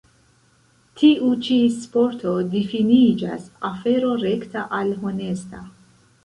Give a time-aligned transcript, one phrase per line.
[1.01, 5.63] Tiu ĉi sporto difiniĝas afero rekta kaj honesta.